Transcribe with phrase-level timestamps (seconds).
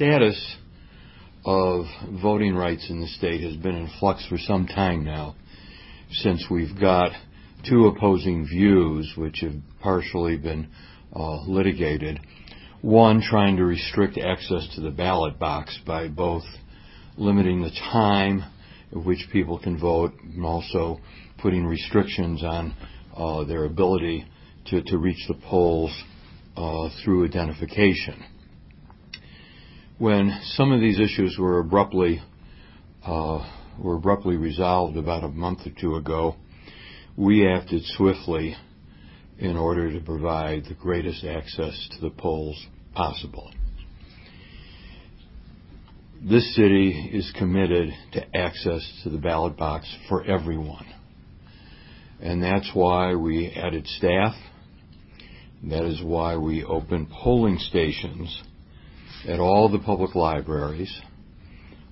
[0.00, 0.56] status
[1.44, 1.84] of
[2.22, 5.34] voting rights in the state has been in flux for some time now,
[6.10, 7.12] since we've got
[7.68, 9.52] two opposing views which have
[9.82, 10.66] partially been
[11.14, 12.18] uh, litigated.
[12.80, 16.44] One, trying to restrict access to the ballot box by both
[17.18, 18.42] limiting the time
[18.92, 20.98] at which people can vote and also
[21.42, 22.74] putting restrictions on
[23.14, 24.24] uh, their ability
[24.68, 25.94] to, to reach the polls
[26.56, 28.24] uh, through identification.
[30.00, 32.22] When some of these issues were abruptly
[33.04, 33.46] uh,
[33.78, 36.36] were abruptly resolved about a month or two ago,
[37.18, 38.56] we acted swiftly
[39.38, 43.52] in order to provide the greatest access to the polls possible.
[46.22, 50.86] This city is committed to access to the ballot box for everyone.
[52.22, 54.34] And that's why we added staff.
[55.64, 58.42] That is why we opened polling stations
[59.28, 61.00] at all the public libraries,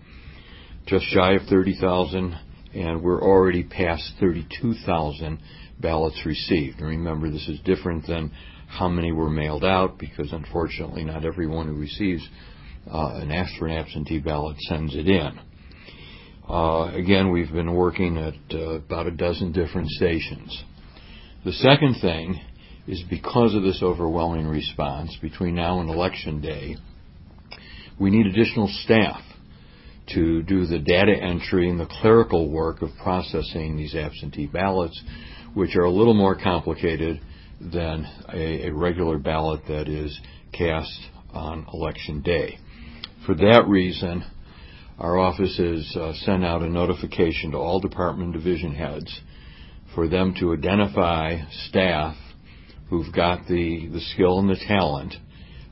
[0.86, 2.38] just shy of 30,000,
[2.74, 5.40] and we're already past 32,000
[5.80, 6.78] ballots received.
[6.78, 8.30] And remember, this is different than
[8.68, 12.26] how many were mailed out because unfortunately not everyone who receives
[12.92, 15.38] uh, an absentee ballot sends it in.
[16.48, 20.62] Uh, again, we've been working at uh, about a dozen different stations.
[21.44, 22.40] The second thing
[22.86, 26.76] is because of this overwhelming response between now and election day,
[28.00, 29.20] we need additional staff
[30.14, 34.98] to do the data entry and the clerical work of processing these absentee ballots,
[35.52, 37.20] which are a little more complicated
[37.60, 40.18] than a, a regular ballot that is
[40.52, 40.98] cast
[41.32, 42.58] on election day.
[43.26, 44.24] For that reason,
[44.98, 49.20] our office has uh, sent out a notification to all department division heads
[49.94, 51.38] for them to identify
[51.68, 52.16] staff
[52.88, 55.14] who've got the, the skill and the talent,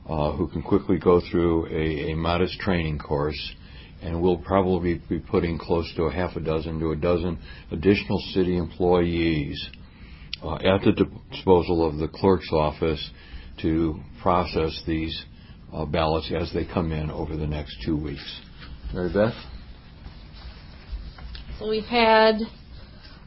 [0.07, 3.53] uh, who can quickly go through a, a modest training course,
[4.01, 7.39] and we'll probably be putting close to a half a dozen to a dozen
[7.71, 9.69] additional city employees
[10.43, 13.11] uh, at the disposal of the clerk's office
[13.61, 15.25] to process these
[15.73, 18.41] uh, ballots as they come in over the next two weeks.
[18.93, 19.35] Maribeth?
[21.59, 22.35] So we've had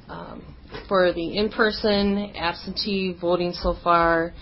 [0.09, 0.54] um,
[0.88, 4.32] for the in-person absentee voting so far,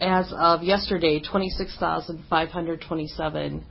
[0.00, 3.64] as of yesterday, 26,527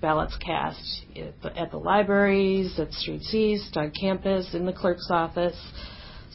[0.00, 5.08] ballots cast at the, at the libraries, at Streets East, on campus, in the clerk's
[5.10, 5.56] office.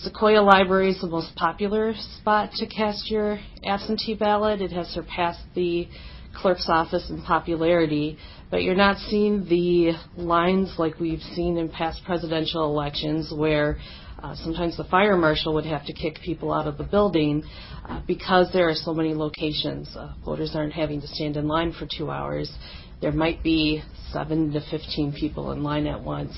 [0.04, 4.62] Sequoya Library is the most popular spot to cast your absentee ballot.
[4.62, 5.88] It has surpassed the
[6.36, 8.18] clerk's office in popularity,
[8.52, 13.78] but you're not seeing the lines like we've seen in past presidential elections where
[14.22, 17.42] uh, sometimes the fire marshal would have to kick people out of the building
[17.88, 19.96] uh, because there are so many locations.
[19.96, 22.52] Uh, voters aren't having to stand in line for two hours.
[23.00, 23.82] There might be
[24.12, 26.34] seven to 15 people in line at once.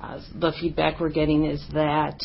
[0.00, 2.18] Uh, the feedback we're getting is that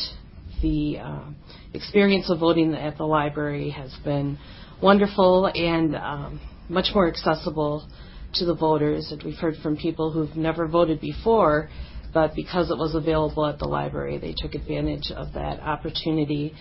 [0.62, 1.30] the uh,
[1.74, 4.38] experience of voting at the library has been
[4.82, 6.40] wonderful and um,
[6.70, 7.88] much more accessible
[8.34, 9.08] to the voters.
[9.12, 11.70] And we've heard from people who've never voted before,
[12.14, 16.54] but because it was available at the library, they took advantage of that opportunity.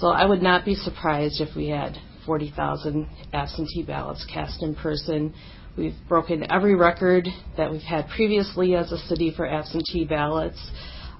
[0.00, 1.96] So I would not be surprised if we had
[2.26, 5.34] 40,000 absentee ballots cast in person.
[5.76, 10.58] We've broken every record that we've had previously as a city for absentee ballots.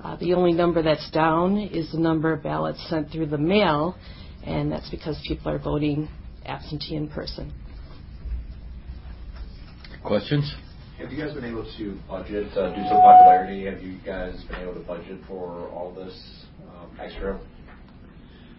[0.04, 3.96] Uh, the only number that's down is the number of ballots sent through the mail,
[4.44, 6.06] and that's because people are voting
[6.44, 7.50] absentee in person.
[10.04, 10.54] Questions?
[10.98, 13.64] Have you guys been able to budget uh, due to popularity?
[13.64, 17.40] Have you guys been able to budget for all this um, extra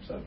[0.04, 0.22] stuff?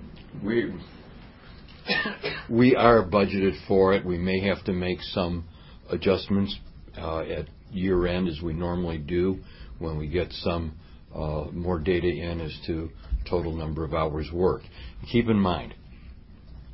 [2.50, 4.06] We are budgeted for it.
[4.06, 5.44] We may have to make some
[5.89, 6.57] adjustments
[6.98, 9.39] uh, at year-end, as we normally do,
[9.80, 10.74] when we get some
[11.13, 12.89] Uh, more data in as to
[13.29, 14.67] total number of hours worked.
[15.11, 15.73] Keep in mind,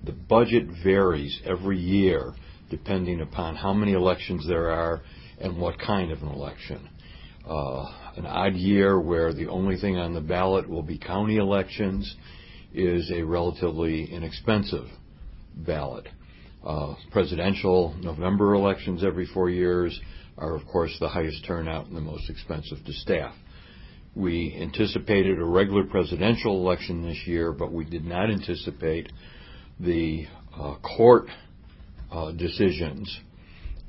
[0.03, 2.33] the budget varies every year
[2.69, 5.01] depending upon how many elections there are
[5.39, 6.89] and what kind of an election.
[7.47, 7.85] Uh,
[8.15, 12.15] an odd year where the only thing on the ballot will be county elections
[12.73, 14.87] is a relatively inexpensive
[15.55, 16.07] ballot.
[16.65, 19.99] Uh, presidential November elections every four years
[20.37, 23.33] are, of course, the highest turnout and the most expensive to staff.
[24.15, 29.12] We anticipated a regular presidential election this year, but we did not anticipate
[29.79, 30.27] the
[30.57, 31.27] uh, court
[32.12, 33.19] uh, decisions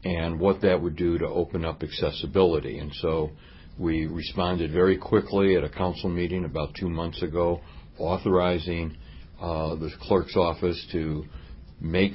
[0.05, 2.78] and what that would do to open up accessibility.
[2.78, 3.31] And so
[3.78, 7.61] we responded very quickly at a council meeting about two months ago,
[7.99, 8.96] authorizing
[9.40, 11.25] uh, the clerk's office to
[11.81, 12.12] make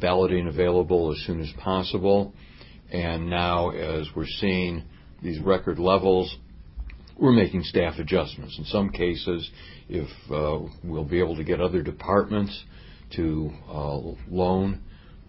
[0.00, 2.32] balloting available as soon as possible.
[2.92, 4.84] And now, as we're seeing
[5.22, 6.36] these record levels,
[7.18, 8.56] we're making staff adjustments.
[8.58, 9.50] In some cases,
[9.88, 12.64] if uh, we'll be able to get other departments
[13.16, 13.98] to uh,
[14.30, 14.82] loan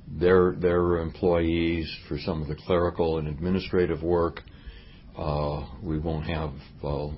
[0.08, 4.42] their their employees for some of the clerical and administrative work,
[5.18, 6.52] uh, we won't have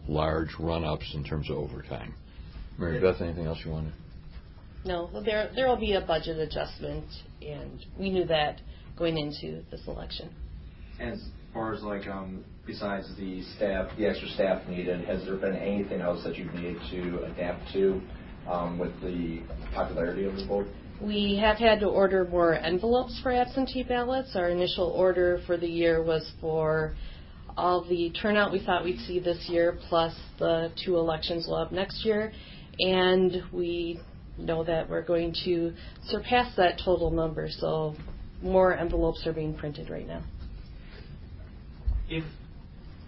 [0.08, 2.14] large run-ups in terms of overtime.
[2.80, 4.88] Maribeth, anything else you want to?
[4.88, 5.10] No.
[5.24, 7.06] There there will be a budget adjustment,
[7.42, 8.62] and we knew that
[8.98, 10.30] going into this election.
[11.02, 11.22] As
[11.54, 16.00] far as like um, besides the staff, the extra staff needed, has there been anything
[16.00, 18.02] else that you've needed to adapt to
[18.78, 19.42] with the
[19.74, 20.68] popularity of the vote?
[21.02, 24.36] We have had to order more envelopes for absentee ballots.
[24.36, 26.94] Our initial order for the year was for
[27.58, 31.72] all the turnout we thought we'd see this year, plus the two elections we'll have
[31.72, 32.32] next year.
[32.80, 34.00] And we
[34.38, 35.74] know that we're going to
[36.06, 37.48] surpass that total number.
[37.50, 37.96] So
[38.44, 40.24] more envelopes are being printed right now.
[42.12, 42.26] If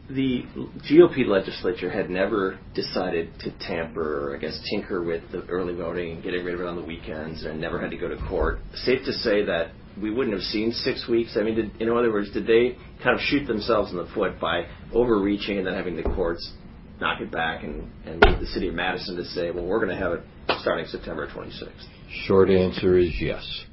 [0.09, 0.43] the
[0.89, 6.13] GOP legislature had never decided to tamper or, I guess, tinker with the early voting
[6.13, 8.59] and getting rid of it on the weekends and never had to go to court,
[8.75, 9.71] safe to say that
[10.01, 11.35] we wouldn't have seen six weeks?
[11.37, 14.39] I mean, did, in other words, did they kind of shoot themselves in the foot
[14.39, 16.53] by overreaching and then having the courts
[17.01, 20.13] knock it back and the city of Madison to say, "Well, we're going to have
[20.13, 20.21] it
[20.61, 21.87] starting September 26th"?
[22.25, 23.65] Short answer is yes.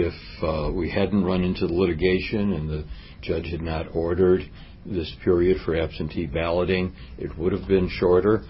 [0.00, 0.14] If
[0.44, 2.84] uh, we hadn't run into the litigation and the
[3.20, 4.42] judge had not ordered
[4.86, 8.44] this period for absentee balloting, it would have been shorter.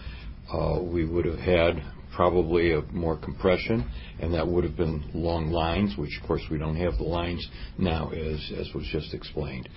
[0.52, 1.82] Uh, we would have had
[2.14, 3.90] probably a more compression,
[4.20, 7.48] and that would have been long lines, which, of course, we don't have the lines
[7.78, 9.70] now, as, as was just explained.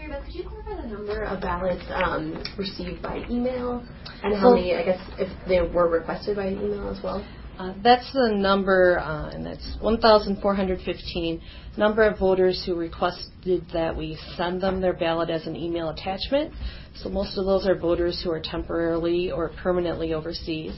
[0.00, 3.84] Maribeth, could you clarify the number of ballots um, received by email
[4.22, 7.26] and how many, I guess, if they were requested by email as well?
[7.58, 11.42] Uh, that's the number, uh, and that's 1,415
[11.76, 16.54] number of voters who requested that we send them their ballot as an email attachment.
[16.96, 20.74] So most of those are voters who are temporarily or permanently overseas.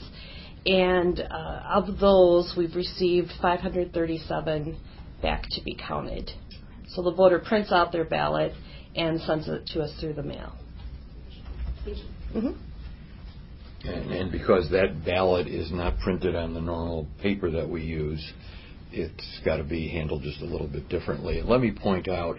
[0.66, 4.76] And uh, of those, we've received 537
[5.20, 6.28] back to be counted.
[6.88, 8.52] So the voter prints out their ballot
[8.94, 10.52] and sends it to us through the mail.
[11.86, 13.88] Mm-hmm.
[13.88, 14.38] And you.
[14.38, 18.32] Because that ballot is not printed on the normal paper that we use,
[18.92, 21.40] it's got to be handled just a little bit differently.
[21.40, 22.36] And Let me point out,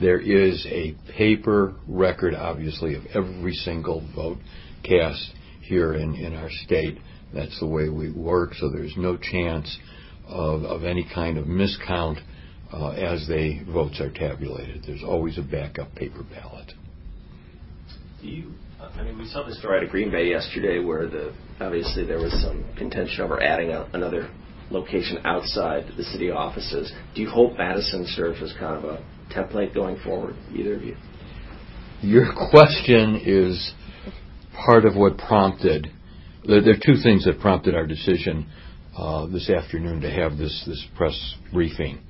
[0.00, 4.38] there is a paper record, obviously, of every single vote
[4.84, 5.32] cast
[5.62, 6.98] here in in our state.
[7.34, 9.76] That's the way we work, so there's no chance
[10.28, 12.20] of, of any kind of miscount
[12.72, 14.82] Uh, as the votes are tabulated.
[14.84, 16.72] There's always a backup paper ballot.
[18.20, 18.52] Do you?
[18.80, 22.18] I mean, We saw this story out of Green Bay yesterday where the obviously there
[22.18, 24.28] was some contention over adding another
[24.70, 26.92] location outside the city offices.
[27.14, 30.96] Do you hope Madison serves as kind of a template going forward, either of you?
[32.02, 33.72] Your question is
[34.66, 35.88] part of what prompted.
[36.44, 38.46] There are two things that prompted our decision
[38.96, 42.00] uh, this afternoon to have this press briefing.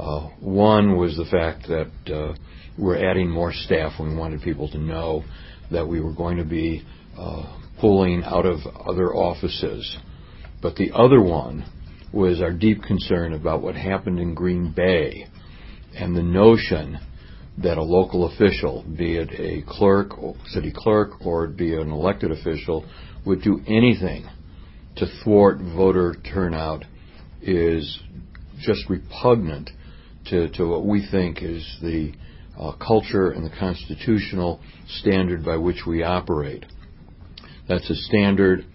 [0.00, 2.34] Uh, one was the fact that uh,
[2.78, 5.22] we're adding more staff, we wanted people to know
[5.70, 6.82] that we were going to be
[7.18, 9.98] uh, pulling out of other offices.
[10.62, 11.66] But the other one
[12.14, 15.26] was our deep concern about what happened in Green Bay
[15.94, 16.98] and the notion
[17.58, 20.12] that a local official, be it a clerk,
[20.46, 22.86] city clerk or be an elected official,
[23.26, 24.26] would do anything
[24.96, 26.86] to thwart voter turnout
[27.42, 28.00] is
[28.60, 29.68] just repugnant
[30.26, 32.12] to, to what we think is the
[32.58, 36.64] uh, culture and the constitutional standard by which we operate.
[37.68, 38.66] That's a standard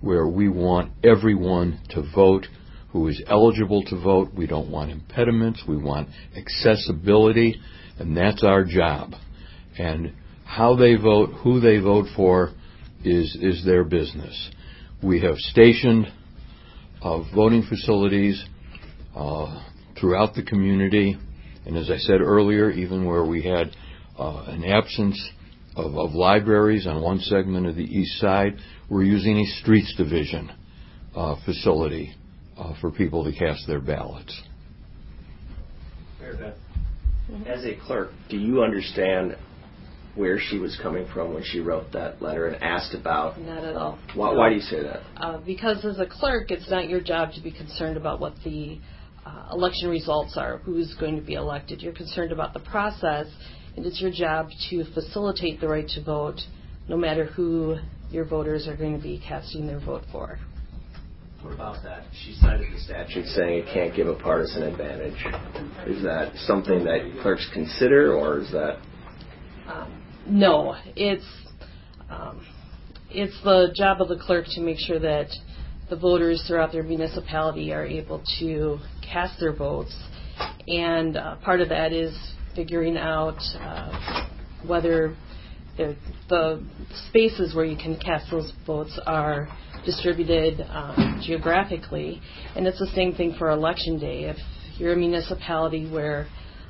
[0.00, 2.46] where we want everyone to vote
[2.92, 4.30] who is eligible to vote.
[4.34, 5.62] We don't want impediments.
[5.66, 7.60] We want accessibility,
[7.98, 9.12] and that's our job.
[9.78, 10.12] And
[10.44, 12.50] how they vote, who they vote for,
[13.04, 14.50] is is their business.
[15.02, 16.12] We have stationed
[17.00, 18.44] uh, voting facilities
[19.14, 19.62] uh,
[20.00, 21.16] throughout the community,
[21.66, 23.70] and as I said earlier, even where we had
[24.18, 25.30] uh, an absence
[25.76, 28.56] of, of libraries on one segment of the east side,
[28.88, 30.50] we're using a streets division
[31.14, 32.14] uh, facility
[32.56, 34.42] uh, for people to cast their ballots.
[37.46, 39.36] As a clerk, do you understand
[40.16, 43.40] where she was coming from when she wrote that letter and asked about?
[43.40, 43.98] Not at all.
[44.14, 44.38] Why, No.
[44.38, 45.02] why do you say that?
[45.16, 48.78] Uh, because as a clerk, it's not your job to be concerned about what the
[49.26, 51.82] uh, election results are, who's going to be elected.
[51.82, 53.26] You're concerned about the process,
[53.76, 56.40] and it's your job to facilitate the right to vote,
[56.88, 57.76] no matter who
[58.10, 60.38] your voters are going to be casting their vote for.
[61.42, 62.04] What about that?
[62.24, 65.16] She cited the statute saying it can't give a partisan advantage.
[65.86, 68.78] Is that something that clerks consider, or is that?
[69.66, 71.24] Um, no, it's
[72.10, 72.44] um,
[73.10, 75.28] it's the job of the clerk to make sure that
[75.90, 79.94] the voters throughout their municipality are able to cast their votes,
[80.68, 82.16] and uh, part of that is
[82.54, 84.28] figuring out uh,
[84.66, 85.16] whether
[85.76, 85.96] the,
[86.28, 86.64] the
[87.08, 89.48] spaces where you can cast those votes are
[89.84, 92.20] distributed um, geographically,
[92.54, 94.24] and it's the same thing for election day.
[94.24, 94.36] If
[94.78, 96.28] you're a municipality where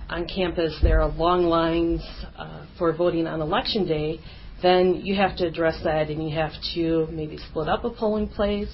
[0.08, 2.00] on campus there are long lines
[2.36, 4.18] uh, for voting on election day,
[4.62, 8.28] then you have to address that and you have to maybe split up a polling
[8.28, 8.72] place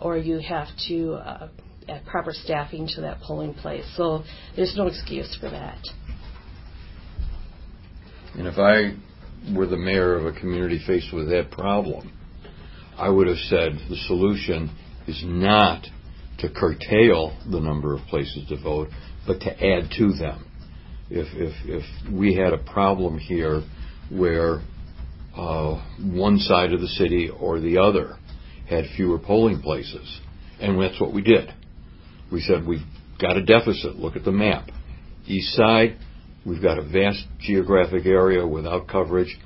[0.00, 1.48] or you have to uh,
[1.88, 3.84] add proper staffing to that polling place.
[3.96, 4.22] So
[4.56, 5.78] there's no excuse for that.
[8.34, 8.94] And if I
[9.54, 12.12] were the mayor of a community faced with that problem,
[12.96, 14.70] I would have said the solution
[15.06, 15.86] is not
[16.38, 18.88] to curtail the number of places to vote,
[19.26, 20.46] but to add to them.
[21.10, 23.62] If if if we had a problem here
[24.10, 24.62] where
[25.36, 28.16] uh, one side of the city or the other
[28.70, 30.20] had fewer polling places,
[30.60, 31.52] and that's what we did.
[32.30, 32.86] We said we've
[33.20, 33.96] got a deficit.
[33.96, 34.68] Look at the map.
[35.26, 35.98] East side,
[36.46, 39.36] we've got a vast geographic area without coverage.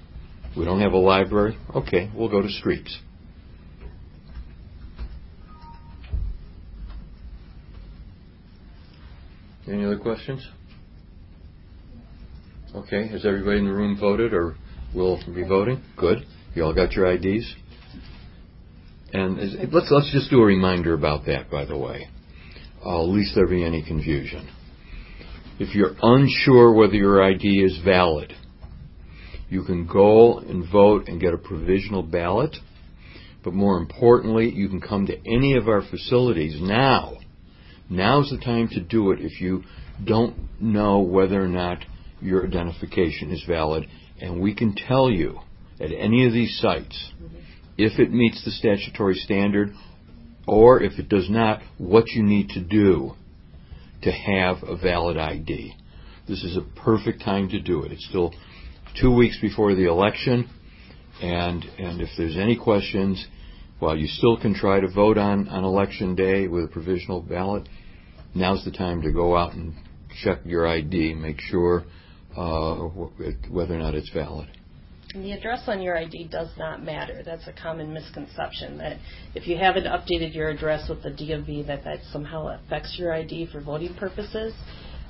[0.56, 1.56] We don't have a library.
[1.74, 2.96] Okay, we'll go to streets.
[9.66, 10.46] Any other questions?
[12.74, 14.56] Okay, has everybody in the room voted or
[14.94, 15.82] will be voting?
[15.96, 16.26] Good.
[16.54, 17.54] You all got your IDs?
[19.14, 22.08] And let's let's just do a reminder about that, by the way.
[22.84, 24.50] Uh, least there be any confusion.
[25.60, 28.32] If you're unsure whether your ID is valid,
[29.48, 32.56] you can go and vote and get a provisional ballot.
[33.44, 37.18] But more importantly, you can come to any of our facilities now.
[37.88, 39.62] Now's the time to do it if you
[40.04, 41.84] don't know whether or not
[42.20, 43.86] your identification is valid.
[44.20, 45.38] And we can tell you
[45.78, 47.12] at any of these sites
[47.76, 49.72] if it meets the statutory standard
[50.46, 53.12] or if it does not, what you need to do
[54.02, 55.74] to have a valid ID.
[56.28, 57.92] This is a perfect time to do it.
[57.92, 58.32] It's still
[59.00, 60.48] two weeks before the election,
[61.20, 63.26] and and if there's any questions,
[63.78, 67.68] while you still can try to vote on, on election day with a provisional ballot,
[68.34, 69.74] now's the time to go out and
[70.22, 71.84] check your ID, make sure
[72.36, 72.74] uh,
[73.50, 74.48] whether or not it's valid.
[75.14, 77.22] The address on your ID does not matter.
[77.24, 78.96] That's a common misconception that
[79.36, 83.46] if you haven't updated your address with the DMV, that that somehow affects your ID
[83.52, 84.52] for voting purposes.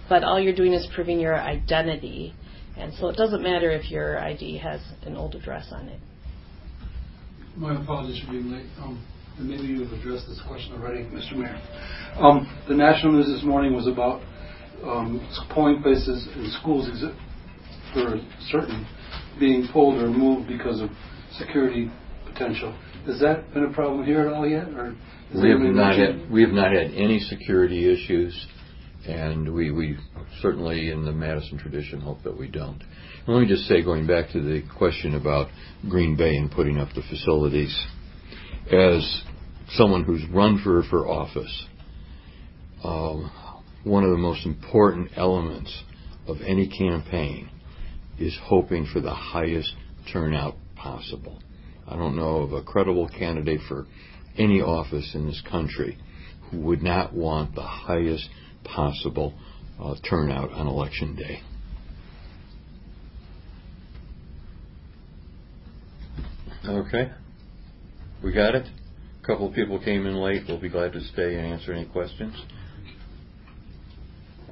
[0.06, 2.34] But all you're doing is proving your identity,
[2.76, 6.00] and so it doesn't matter if your ID has an old address on it.
[7.56, 8.66] My apologies for being late.
[8.82, 9.02] Um,
[9.38, 11.34] and maybe you've addressed this question already, Mr.
[11.34, 11.60] Mayor.
[12.16, 14.20] Um, the national news this morning was about
[14.84, 17.16] um, polling places and schools exi-
[17.94, 18.20] for
[18.50, 18.86] certain
[19.38, 20.90] being pulled or moved because of
[21.38, 21.90] security
[22.26, 22.76] potential.
[23.06, 24.96] Has that been a problem here at all yet, or
[25.34, 28.46] We have not had, we have not had any security issues,
[29.06, 29.98] and we, we
[30.40, 32.82] certainly, in the Madison tradition, hope that we don't.
[33.26, 35.48] And Let me just say, going back to the question about
[35.88, 37.76] Green Bay and putting up the facilities,
[38.72, 39.22] as
[39.70, 41.66] someone who's run for, for office,
[42.82, 43.30] um,
[43.84, 45.82] one of the most important elements
[46.26, 47.50] of any campaign
[48.18, 49.72] is hoping for the highest
[50.12, 51.42] turnout possible.
[51.86, 53.86] I don't know of a credible candidate for
[54.36, 55.98] any office in this country
[56.50, 58.28] who would not want the highest
[58.64, 59.34] possible
[59.80, 61.40] uh, turnout on election day.
[66.66, 67.10] Okay.
[68.22, 68.66] We got it?
[69.22, 70.44] A couple of people came in late.
[70.48, 72.34] We'll be glad to stay and answer any questions.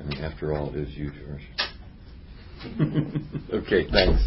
[0.05, 1.62] Mean, after all, it is you, George.
[3.55, 4.23] Okay, thanks.